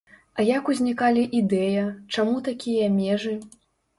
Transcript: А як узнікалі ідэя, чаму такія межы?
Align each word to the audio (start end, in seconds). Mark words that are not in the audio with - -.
А 0.37 0.43
як 0.45 0.71
узнікалі 0.73 1.25
ідэя, 1.41 1.83
чаму 2.15 2.35
такія 2.49 2.87
межы? 2.97 3.37